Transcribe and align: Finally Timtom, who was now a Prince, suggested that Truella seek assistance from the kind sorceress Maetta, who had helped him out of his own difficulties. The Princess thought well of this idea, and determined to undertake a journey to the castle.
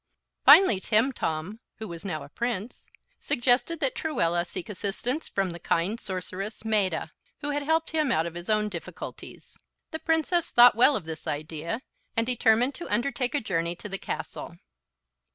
Finally 0.43 0.79
Timtom, 0.81 1.59
who 1.75 1.87
was 1.87 2.03
now 2.03 2.23
a 2.23 2.29
Prince, 2.29 2.87
suggested 3.19 3.79
that 3.79 3.93
Truella 3.93 4.45
seek 4.47 4.67
assistance 4.67 5.29
from 5.29 5.51
the 5.51 5.59
kind 5.59 5.99
sorceress 5.99 6.63
Maetta, 6.65 7.11
who 7.41 7.51
had 7.51 7.61
helped 7.61 7.91
him 7.91 8.11
out 8.11 8.25
of 8.25 8.33
his 8.33 8.49
own 8.49 8.67
difficulties. 8.67 9.55
The 9.91 9.99
Princess 9.99 10.49
thought 10.49 10.73
well 10.73 10.95
of 10.95 11.05
this 11.05 11.27
idea, 11.27 11.83
and 12.17 12.25
determined 12.25 12.73
to 12.77 12.89
undertake 12.91 13.35
a 13.35 13.39
journey 13.41 13.75
to 13.75 13.87
the 13.87 13.99
castle. 13.99 14.55